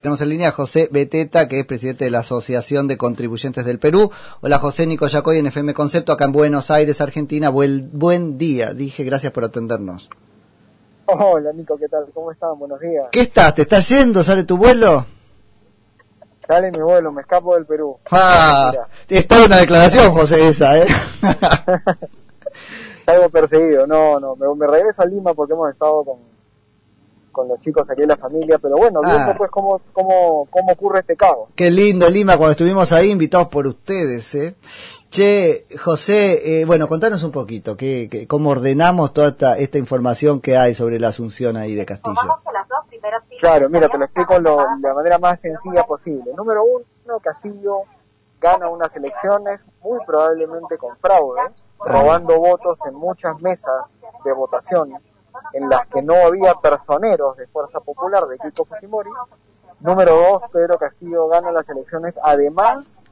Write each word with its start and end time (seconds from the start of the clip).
Tenemos 0.00 0.22
en 0.22 0.30
línea 0.30 0.48
a 0.48 0.52
José 0.52 0.88
Beteta, 0.90 1.46
que 1.46 1.60
es 1.60 1.66
presidente 1.66 2.06
de 2.06 2.10
la 2.10 2.20
Asociación 2.20 2.88
de 2.88 2.96
Contribuyentes 2.96 3.66
del 3.66 3.78
Perú. 3.78 4.10
Hola 4.40 4.58
José 4.58 4.86
Nico 4.86 5.06
Yacoy 5.06 5.36
en 5.36 5.48
FM 5.48 5.74
Concepto, 5.74 6.12
acá 6.12 6.24
en 6.24 6.32
Buenos 6.32 6.70
Aires, 6.70 7.02
Argentina. 7.02 7.50
Buen, 7.50 7.90
buen 7.92 8.38
día, 8.38 8.72
dije, 8.72 9.04
gracias 9.04 9.30
por 9.30 9.44
atendernos. 9.44 10.08
Hola 11.04 11.52
Nico, 11.52 11.76
¿qué 11.76 11.86
tal? 11.86 12.06
¿Cómo 12.14 12.32
están? 12.32 12.58
Buenos 12.58 12.80
días. 12.80 13.08
¿Qué 13.12 13.20
estás? 13.20 13.54
¿Te 13.54 13.60
estás 13.60 13.86
yendo? 13.90 14.22
¿Sale 14.22 14.44
tu 14.44 14.56
vuelo? 14.56 15.04
Sale 16.46 16.70
mi 16.70 16.80
vuelo, 16.80 17.12
me 17.12 17.20
escapo 17.20 17.54
del 17.54 17.66
Perú. 17.66 17.98
Ah, 18.10 18.72
es 19.06 19.28
toda 19.28 19.44
una 19.44 19.58
declaración, 19.58 20.14
José, 20.14 20.48
esa, 20.48 20.78
¿eh? 20.78 20.86
Salgo 23.04 23.28
perseguido, 23.28 23.86
no, 23.86 24.18
no, 24.18 24.34
me, 24.34 24.46
me 24.54 24.66
regreso 24.66 25.02
a 25.02 25.04
Lima 25.04 25.34
porque 25.34 25.52
hemos 25.52 25.70
estado 25.70 26.04
con, 26.04 26.39
con 27.32 27.48
los 27.48 27.60
chicos 27.60 27.88
aquí 27.90 28.02
en 28.02 28.08
la 28.08 28.16
familia, 28.16 28.58
pero 28.60 28.76
bueno, 28.76 29.00
viendo 29.02 29.30
Ah. 29.30 29.34
pues 29.36 29.50
cómo, 29.50 29.80
cómo, 29.92 30.46
cómo 30.50 30.72
ocurre 30.72 31.00
este 31.00 31.16
caos. 31.16 31.48
Qué 31.54 31.70
lindo 31.70 32.08
Lima 32.08 32.36
cuando 32.36 32.52
estuvimos 32.52 32.92
ahí, 32.92 33.10
invitados 33.10 33.48
por 33.48 33.66
ustedes, 33.66 34.34
¿eh? 34.34 34.56
Che, 35.10 35.66
José, 35.82 36.60
eh, 36.60 36.64
bueno, 36.64 36.86
contanos 36.86 37.22
un 37.24 37.32
poquito, 37.32 37.76
que, 37.76 38.08
que- 38.08 38.28
cómo 38.28 38.50
ordenamos 38.50 39.12
toda 39.12 39.28
esta, 39.28 39.58
esta 39.58 39.76
información 39.78 40.40
que 40.40 40.56
hay 40.56 40.72
sobre 40.74 41.00
la 41.00 41.08
asunción 41.08 41.56
ahí 41.56 41.74
de 41.74 41.84
Castillo. 41.84 42.14
Claro, 43.40 43.68
mira, 43.70 43.88
te 43.88 43.98
lo 43.98 44.04
explico 44.04 44.38
lo- 44.38 44.56
de 44.80 44.88
la 44.88 44.94
manera 44.94 45.18
más 45.18 45.40
sencilla 45.40 45.82
posible. 45.84 46.32
Número 46.36 46.62
uno, 46.64 47.18
Castillo 47.20 47.82
gana 48.40 48.68
unas 48.68 48.94
elecciones 48.94 49.60
muy 49.82 49.98
probablemente 50.06 50.78
con 50.78 50.96
fraude, 50.98 51.40
robando 51.78 52.38
votos 52.38 52.78
en 52.86 52.94
muchas 52.94 53.40
mesas 53.40 53.98
de 54.24 54.32
votación 54.32 54.92
en 55.52 55.68
las 55.68 55.86
que 55.88 56.02
no 56.02 56.14
había 56.14 56.54
personeros 56.54 57.36
de 57.36 57.46
Fuerza 57.48 57.80
Popular 57.80 58.26
de 58.26 58.38
Kiko 58.38 58.64
Fujimori. 58.64 59.10
Número 59.80 60.14
dos, 60.14 60.42
Pedro 60.52 60.78
Castillo 60.78 61.28
gana 61.28 61.50
las 61.52 61.68
elecciones 61.68 62.18
además 62.22 63.04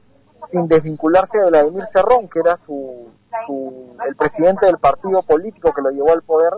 sin 0.47 0.67
desvincularse 0.69 1.37
de 1.37 1.47
Vladimir 1.49 1.85
Cerrón, 1.87 2.29
que 2.29 2.39
era 2.39 2.55
su, 2.57 3.09
su- 3.45 3.95
el 4.07 4.15
presidente 4.15 4.67
del 4.67 4.77
partido 4.77 5.21
político 5.23 5.73
que 5.73 5.81
lo 5.81 5.89
llevó 5.89 6.13
al 6.13 6.21
poder, 6.21 6.53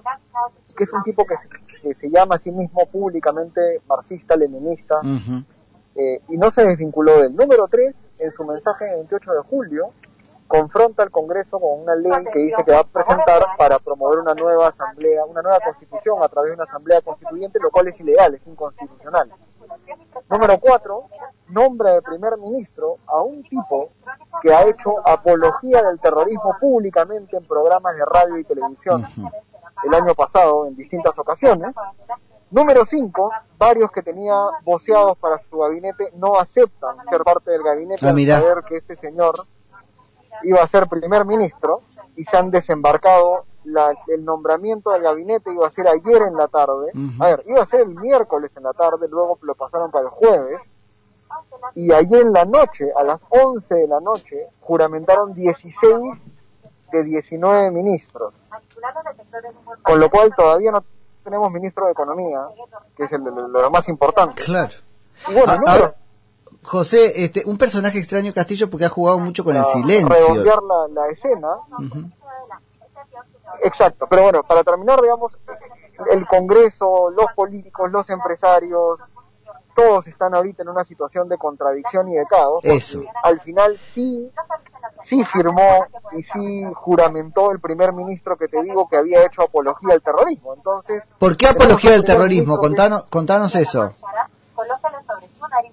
que 0.78 0.84
es 0.84 0.94
un 0.94 1.02
tipo 1.04 1.26
que 1.26 1.36
se, 1.38 1.50
que 1.82 1.96
se 1.96 2.10
llama 2.10 2.36
a 2.36 2.40
sí 2.40 2.52
mismo 2.52 2.86
públicamente 2.92 3.82
marxista-leninista, 3.88 5.00
eh, 5.96 6.22
y 6.30 6.38
no 6.38 6.52
se 6.52 6.64
desvinculó 6.66 7.20
del 7.22 7.36
número 7.36 7.68
3, 7.68 8.10
en 8.20 8.32
su 8.34 8.44
mensaje 8.46 8.86
del 8.86 8.96
28 8.98 9.34
de 9.34 9.40
julio, 9.50 9.90
confronta 10.52 11.02
al 11.02 11.12
Congreso 11.12 11.60
con 11.60 11.82
una 11.82 11.96
ley 11.96 12.26
que 12.34 12.40
dice 12.40 12.64
que 12.66 12.74
va 12.74 12.80
a 12.80 12.84
presentar 12.84 13.42
para 13.58 13.80
promover 13.80 14.20
una 14.20 14.36
nueva 14.36 14.68
asamblea, 14.68 15.24
una 15.26 15.42
nueva 15.42 15.60
constitución 15.62 16.22
a 16.22 16.28
través 16.28 16.52
de 16.52 16.56
una 16.56 16.66
asamblea 16.66 17.02
constituyente, 17.02 17.58
lo 17.62 17.72
cual 17.72 17.88
es 17.88 18.00
ilegal, 18.02 18.36
es 18.36 18.46
inconstitucional. 18.46 19.32
Número 20.30 20.58
4, 20.60 21.04
nombra 21.50 21.94
de 21.94 22.02
primer 22.02 22.38
ministro 22.38 22.98
a 23.08 23.22
un 23.22 23.44
tipo 23.44 23.92
que 24.42 24.54
ha 24.54 24.64
hecho 24.64 25.08
apología 25.08 25.84
del 25.84 26.00
terrorismo 26.00 26.58
públicamente 26.60 27.38
en 27.38 27.46
programas 27.46 27.96
de 27.96 28.06
radio 28.06 28.38
y 28.38 28.44
televisión 28.44 29.08
el 29.86 29.94
año 29.94 30.14
pasado 30.16 30.68
en 30.68 30.76
distintas 30.76 31.18
ocasiones. 31.18 31.74
Número 32.50 32.86
5, 32.86 33.32
varios 33.58 33.90
que 33.92 34.02
tenía 34.02 34.36
voceados 34.64 35.18
para 35.18 35.38
su 35.38 35.58
gabinete 35.58 36.12
no 36.16 36.38
aceptan 36.38 36.98
ser 37.10 37.24
parte 37.24 37.52
del 37.52 37.64
gabinete 37.64 38.06
Ah, 38.06 38.10
al 38.10 38.28
saber 38.28 38.64
que 38.68 38.76
este 38.76 38.98
señor 38.98 39.46
iba 40.44 40.62
a 40.62 40.68
ser 40.68 40.88
primer 40.88 41.26
ministro 41.26 41.82
y 42.16 42.26
se 42.26 42.38
han 42.38 42.52
desembarcado. 42.52 43.46
La- 43.64 43.96
el 44.08 44.26
nombramiento 44.26 44.90
del 44.92 45.04
gabinete 45.04 45.54
iba 45.54 45.68
a 45.68 45.72
ser 45.72 45.88
ayer 45.88 46.24
en 46.24 46.36
la 46.36 46.48
tarde. 46.48 46.92
A 47.20 47.28
ver, 47.28 47.44
iba 47.48 47.62
a 47.62 47.66
ser 47.68 47.82
el 47.82 47.90
miércoles 47.96 48.52
en 48.58 48.64
la 48.64 48.74
tarde, 48.74 49.08
luego 49.08 49.38
lo 49.42 49.54
pasaron 49.56 49.92
para 49.92 50.06
el 50.06 50.10
jueves. 50.10 50.70
Y 51.76 51.92
ayer 51.94 52.22
en 52.22 52.34
la 52.34 52.44
noche, 52.46 52.92
a 52.98 53.04
las 53.04 53.22
11 53.30 53.76
de 53.76 53.88
la 53.88 54.00
noche, 54.00 54.48
juramentaron 54.62 55.34
16 55.34 56.18
de 56.92 57.04
19 57.04 57.70
ministros. 57.72 58.34
Con 59.84 60.00
lo 60.00 60.10
cual 60.10 60.34
todavía 60.36 60.72
no 60.72 60.84
tenemos 61.24 61.52
ministro 61.52 61.86
de 61.86 61.92
Economía, 61.92 62.48
que 62.98 63.04
es 63.04 63.12
el, 63.12 63.22
lo, 63.24 63.48
lo 63.48 63.70
más 63.72 63.88
importante. 63.88 64.44
Claro. 64.44 64.74
Y 65.30 65.34
bueno, 65.34 65.54
Ah, 65.54 65.94
José, 66.64 67.24
este, 67.24 67.44
un 67.46 67.58
personaje 67.58 67.98
extraño 68.00 68.34
Castillo 68.34 68.70
porque 68.70 68.86
ha 68.86 68.90
jugado 68.90 69.20
mucho 69.20 69.44
con 69.44 69.56
el 69.56 69.64
silencio. 69.66 70.10
redondear 70.10 70.60
la, 70.64 70.88
la 71.02 71.08
escena. 71.10 71.48
Exacto, 73.64 74.08
pero 74.10 74.24
bueno, 74.24 74.44
para 74.44 74.64
terminar, 74.64 75.02
digamos, 75.02 75.38
el 76.10 76.26
Congreso, 76.28 77.10
los 77.12 77.28
políticos, 77.36 77.92
los 77.92 78.10
empresarios, 78.10 79.00
todos 79.76 80.08
están 80.08 80.34
ahorita 80.36 80.64
en 80.64 80.70
una 80.70 80.84
situación 80.84 81.30
de 81.30 81.38
contradicción 81.38 82.10
y 82.10 82.16
de 82.16 82.26
caos. 82.26 82.60
Eso. 82.64 83.02
Al 83.24 83.40
final 83.42 83.80
sí, 83.94 84.30
sí 85.04 85.24
firmó 85.26 85.86
y 86.18 86.24
sí 86.24 86.64
juramentó 86.76 87.52
el 87.52 87.60
primer 87.60 87.94
ministro 87.94 88.38
que 88.38 88.48
te 88.48 88.62
digo 88.64 88.88
que 88.90 88.98
había 88.98 89.26
hecho 89.26 89.44
apología 89.44 89.94
al 89.94 90.02
terrorismo. 90.02 90.54
Entonces, 90.56 91.04
¿Por 91.18 91.38
qué 91.38 91.48
apología 91.48 91.92
primer 91.92 92.06
terrorismo? 92.06 92.58
Contanos, 92.58 93.04
contanos 93.10 93.56
eso. 93.56 93.94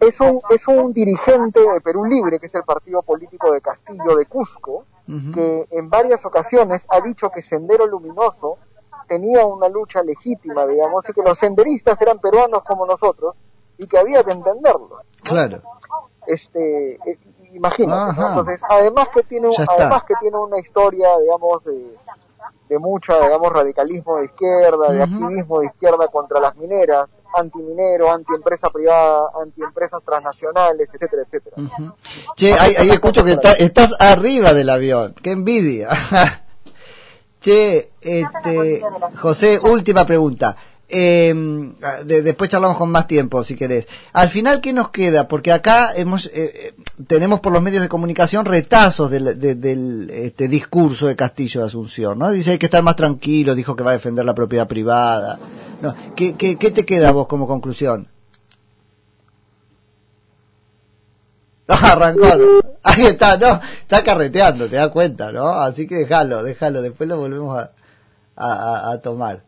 Es 0.08 0.20
un, 0.20 0.41
es 0.50 0.66
un 0.69 0.92
dirigente 0.92 1.60
de 1.60 1.80
Perú 1.80 2.04
Libre, 2.04 2.38
que 2.38 2.46
es 2.46 2.54
el 2.54 2.64
partido 2.64 3.02
político 3.02 3.52
de 3.52 3.60
Castillo 3.60 4.16
de 4.16 4.26
Cusco, 4.26 4.84
que 5.06 5.66
en 5.70 5.88
varias 5.88 6.26
ocasiones 6.26 6.86
ha 6.91 7.00
dicho 7.00 7.30
que 7.30 7.41
Sendero 7.41 7.86
Luminoso 7.86 8.58
tenía 9.06 9.46
una 9.46 9.69
lucha 9.69 10.02
legítima, 10.02 10.66
digamos, 10.66 11.08
y 11.08 11.12
que 11.14 11.22
los 11.22 11.38
senderistas 11.38 11.98
eran 12.02 12.19
peruanos 12.19 12.62
como 12.62 12.84
nosotros 12.84 13.34
y 13.78 13.86
que 13.86 13.98
había 13.98 14.22
que 14.22 14.32
entenderlo. 14.32 15.00
Claro. 15.22 15.62
Este, 16.26 16.96
eh, 17.06 17.19
imagínate. 17.54 18.20
Entonces, 18.20 18.60
además 18.69 19.08
que 19.14 19.22
tiene, 19.22 19.48
además 19.66 20.02
que 20.04 20.14
tiene 20.20 20.36
una 20.36 20.58
historia, 20.58 21.08
digamos, 21.20 21.64
de, 21.64 21.96
de 22.69 22.78
mucha, 22.78 23.19
digamos, 23.20 23.50
radicalismo 23.50 24.16
de 24.16 24.26
izquierda, 24.26 24.92
de 24.92 25.02
activismo 25.02 25.60
de 25.60 25.66
izquierda 25.66 26.08
contra 26.08 26.38
las 26.38 26.54
mineras, 26.56 27.08
antiminero, 27.36 28.10
antiempresa 28.10 28.70
privada, 28.70 29.20
antiempresas 29.42 30.02
transnacionales, 30.04 30.88
etcétera, 30.92 31.22
etcétera. 31.26 31.56
Che, 32.36 32.52
ahí, 32.54 32.74
ahí 32.78 32.90
escucho 32.90 33.24
que 33.24 33.32
está- 33.32 33.52
estás 33.52 33.94
arriba 33.98 34.54
del 34.54 34.70
avión. 34.70 35.14
¡Qué 35.22 35.32
envidia! 35.32 35.88
che, 37.40 37.90
este, 38.00 38.82
José, 39.16 39.58
última 39.62 40.04
pregunta. 40.06 40.56
Eh, 40.90 41.34
de- 42.06 42.22
después 42.22 42.48
charlamos 42.48 42.78
con 42.78 42.90
más 42.90 43.06
tiempo, 43.06 43.44
si 43.44 43.54
querés. 43.56 43.86
Al 44.14 44.30
final, 44.30 44.62
¿qué 44.62 44.72
nos 44.72 44.88
queda? 44.88 45.28
Porque 45.28 45.52
acá 45.52 45.92
hemos, 45.94 46.26
eh, 46.28 46.30
eh, 46.34 46.74
tenemos 47.06 47.40
por 47.40 47.52
los 47.52 47.60
medios 47.62 47.82
de 47.82 47.90
comunicación 47.90 48.46
retazos 48.46 49.10
del, 49.10 49.38
de- 49.38 49.54
del 49.54 50.08
este, 50.10 50.48
discurso 50.48 51.06
de 51.06 51.14
Castillo 51.14 51.60
de 51.60 51.66
Asunción, 51.66 52.18
¿no? 52.18 52.30
Dice 52.30 52.52
hay 52.52 52.58
que 52.58 52.66
estar 52.66 52.82
más 52.82 52.96
tranquilo, 52.96 53.54
dijo 53.54 53.76
que 53.76 53.84
va 53.84 53.90
a 53.90 53.94
defender 53.94 54.24
la 54.24 54.34
propiedad 54.34 54.66
privada. 54.66 55.38
No, 55.80 55.94
¿qué, 56.16 56.34
qué, 56.36 56.56
qué 56.56 56.70
te 56.70 56.84
queda 56.84 57.08
a 57.10 57.12
vos 57.12 57.26
como 57.28 57.46
conclusión? 57.46 58.08
Ah, 61.70 61.92
arrancó. 61.92 62.24
Ahí 62.82 63.04
está, 63.04 63.36
no, 63.36 63.60
está 63.82 64.02
carreteando, 64.02 64.68
te 64.70 64.76
das 64.76 64.88
cuenta, 64.88 65.30
¿no? 65.32 65.50
Así 65.60 65.86
que 65.86 65.96
déjalo, 65.96 66.42
déjalo, 66.42 66.80
después 66.80 67.06
lo 67.08 67.18
volvemos 67.18 67.58
a, 67.58 67.72
a, 68.36 68.90
a- 68.90 69.02
tomar. 69.02 69.42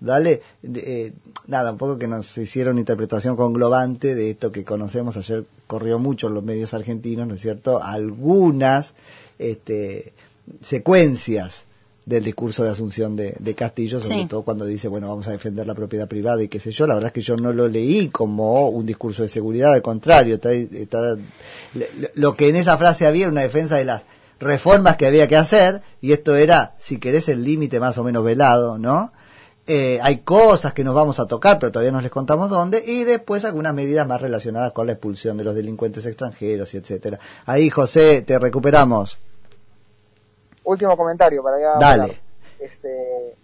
Dale, 0.00 0.42
eh, 0.64 1.12
nada, 1.46 1.70
un 1.70 1.78
poco 1.78 1.96
que 1.96 2.08
nos 2.08 2.36
hicieron 2.38 2.78
interpretación 2.78 3.36
conglobante 3.36 4.16
de 4.16 4.30
esto 4.30 4.50
que 4.50 4.64
conocemos. 4.64 5.16
Ayer 5.16 5.44
corrió 5.68 6.00
mucho 6.00 6.26
en 6.26 6.34
los 6.34 6.42
medios 6.42 6.74
argentinos, 6.74 7.28
¿no 7.28 7.34
es 7.34 7.40
cierto? 7.40 7.80
Algunas 7.80 8.94
este, 9.38 10.12
secuencias 10.60 11.66
del 12.10 12.24
discurso 12.24 12.64
de 12.64 12.70
Asunción 12.70 13.14
de, 13.16 13.36
de 13.38 13.54
Castillo, 13.54 14.00
sobre 14.00 14.22
Sí. 14.22 14.26
todo 14.26 14.42
cuando 14.42 14.64
dice, 14.66 14.88
bueno, 14.88 15.08
vamos 15.08 15.26
a 15.28 15.30
defender 15.30 15.66
la 15.66 15.74
propiedad 15.74 16.08
privada 16.08 16.42
y 16.42 16.48
qué 16.48 16.58
sé 16.60 16.70
yo. 16.72 16.86
La 16.86 16.94
verdad 16.94 17.08
es 17.08 17.12
que 17.14 17.20
yo 17.22 17.36
no 17.36 17.52
lo 17.52 17.68
leí 17.68 18.08
como 18.08 18.68
un 18.68 18.84
discurso 18.84 19.22
de 19.22 19.28
seguridad, 19.28 19.72
al 19.72 19.82
contrario, 19.82 20.34
está, 20.34 20.52
está- 20.52 21.16
lo 22.14 22.34
que 22.36 22.48
en 22.48 22.56
esa 22.56 22.76
frase 22.76 23.06
había 23.06 23.22
era 23.22 23.30
una 23.32 23.42
defensa 23.42 23.76
de 23.76 23.84
las 23.84 24.02
reformas 24.40 24.96
que 24.96 25.06
había 25.06 25.28
que 25.28 25.36
hacer, 25.36 25.82
y 26.00 26.12
esto 26.12 26.34
era, 26.34 26.74
si 26.78 26.98
querés, 26.98 27.28
el 27.28 27.44
límite 27.44 27.78
más 27.80 27.96
o 27.98 28.04
menos 28.04 28.24
velado, 28.24 28.78
¿no? 28.78 29.12
Eh, 29.66 30.00
hay 30.02 30.18
cosas 30.18 30.72
que 30.72 30.82
nos 30.82 30.94
vamos 30.94 31.20
a 31.20 31.26
tocar, 31.26 31.58
pero 31.60 31.70
todavía 31.70 31.92
no 31.92 32.00
les 32.00 32.10
contamos 32.10 32.50
dónde, 32.50 32.82
y 32.84 33.04
después 33.04 33.44
algunas 33.44 33.72
medidas 33.74 34.06
más 34.06 34.20
relacionadas 34.20 34.72
con 34.72 34.86
la 34.86 34.92
expulsión 34.94 35.36
de 35.36 35.44
los 35.44 35.54
delincuentes 35.54 36.06
extranjeros 36.06 36.74
y 36.74 36.78
etcétera. 36.78 37.20
Ahí, 37.46 37.70
José, 37.70 38.22
te 38.22 38.38
recuperamos. 38.38 39.18
Último 40.64 40.96
comentario 40.96 41.42
para 41.42 41.58
ya. 41.60 41.78
Dale. 41.78 42.02
hablar. 42.02 42.16
Este, 42.58 43.36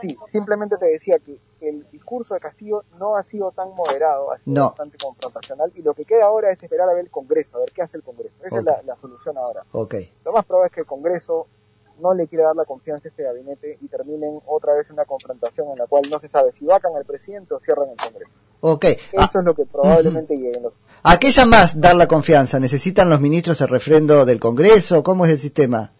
sí, 0.00 0.16
simplemente 0.28 0.76
te 0.78 0.86
decía 0.86 1.18
que 1.18 1.38
el 1.60 1.86
discurso 1.90 2.34
de 2.34 2.40
Castillo 2.40 2.84
no 2.98 3.16
ha 3.16 3.22
sido 3.22 3.52
tan 3.52 3.68
moderado, 3.74 4.32
ha 4.32 4.38
sido 4.38 4.54
No. 4.54 4.66
bastante 4.68 4.96
confrontacional 4.98 5.70
y 5.74 5.82
lo 5.82 5.92
que 5.94 6.04
queda 6.04 6.24
ahora 6.24 6.50
es 6.50 6.62
esperar 6.62 6.88
a 6.88 6.94
ver 6.94 7.04
el 7.04 7.10
Congreso, 7.10 7.56
a 7.58 7.60
ver 7.60 7.70
qué 7.72 7.82
hace 7.82 7.96
el 7.98 8.02
Congreso. 8.02 8.34
Esa 8.44 8.58
es 8.58 8.64
la, 8.64 8.82
la 8.82 8.96
solución 8.96 9.36
ahora. 9.36 9.64
Ok. 9.72 9.94
Lo 10.24 10.32
más 10.32 10.44
probable 10.46 10.68
es 10.68 10.74
que 10.74 10.80
el 10.80 10.86
Congreso 10.86 11.46
no 12.00 12.14
le 12.14 12.26
quiera 12.28 12.46
dar 12.46 12.56
la 12.56 12.64
confianza 12.64 13.08
a 13.08 13.10
este 13.10 13.22
gabinete 13.24 13.76
y 13.82 13.88
terminen 13.88 14.40
otra 14.46 14.72
vez 14.72 14.88
una 14.90 15.04
confrontación 15.04 15.68
en 15.68 15.76
la 15.76 15.86
cual 15.86 16.04
no 16.10 16.18
se 16.18 16.30
sabe 16.30 16.50
si 16.50 16.64
vacan 16.64 16.96
al 16.96 17.04
presidente 17.04 17.52
o 17.52 17.60
cierran 17.60 17.90
el 17.90 17.96
Congreso. 17.96 18.32
Ok. 18.62 18.84
Eso 18.86 18.98
Ah, 19.18 19.28
es 19.34 19.44
lo 19.44 19.54
que 19.54 19.66
probablemente 19.66 20.34
lleguen 20.34 20.62
los 20.62 20.72
¿A 21.02 21.18
qué 21.18 21.30
llamas 21.30 21.78
dar 21.78 21.94
la 21.96 22.08
confianza? 22.08 22.58
¿Necesitan 22.58 23.10
los 23.10 23.20
ministros 23.20 23.60
el 23.60 23.68
refrendo 23.68 24.24
del 24.24 24.40
Congreso? 24.40 25.02
¿Cómo 25.02 25.26
es 25.26 25.32
el 25.32 25.38
sistema? 25.38 25.92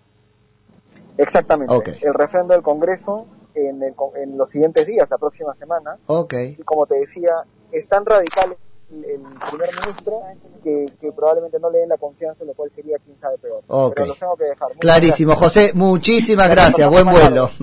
Exactamente. 1.23 1.99
El 2.03 2.15
refrendo 2.15 2.55
del 2.55 2.63
Congreso 2.63 3.27
en, 3.55 3.83
el 3.83 3.95
en 4.17 4.39
los 4.39 4.51
siguientes 4.51 4.87
días, 4.87 5.09
la 5.11 5.19
próxima 5.19 5.55
semana. 5.57 5.99
Ok. 6.07 6.35
Y 6.59 6.63
como 6.63 6.87
te 6.87 6.97
decía, 6.97 7.45
es 7.73 7.89
tan 7.89 8.05
radical 8.07 8.57
el, 8.91 9.05
el 9.05 9.21
primer 9.51 9.71
ministro 9.81 10.21
que, 10.65 10.87
que 11.01 11.13
probablemente 11.13 11.59
no 11.61 11.71
le 11.71 11.79
den 11.79 11.89
la 11.89 11.99
confianza, 11.99 12.45
lo 12.45 12.55
cual 12.55 12.71
sería 12.71 12.97
quién 13.05 13.19
sabe 13.19 13.39
peor. 13.39 13.63
Ok. 13.69 13.95
Pero 13.97 14.09
los 14.09 14.19
tengo 14.19 14.37
que 14.37 14.45
dejar. 14.45 14.69
Muchas 14.69 14.81
Clarísimo. 14.81 15.33
gracias. 15.33 15.53
José, 15.53 15.73
muchísimas 15.75 16.51
gracias. 16.51 16.89
Buen 16.89 17.07
vuelo. 17.09 17.51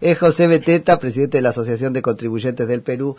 Es 0.00 0.18
José 0.18 0.46
Beteta, 0.46 0.98
presidente 0.98 1.38
de 1.38 1.42
la 1.42 1.50
Asociación 1.50 1.92
de 1.92 2.00
Contribuyentes 2.02 2.66
del 2.66 2.82
Perú. 2.82 3.16